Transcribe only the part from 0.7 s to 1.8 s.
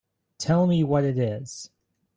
what it is.